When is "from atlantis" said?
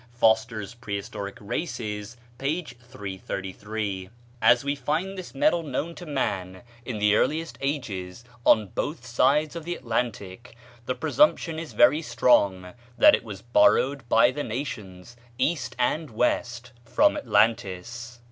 16.83-18.17